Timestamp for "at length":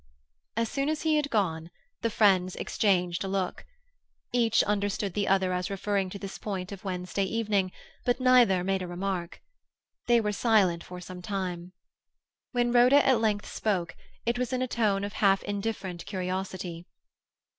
13.05-13.45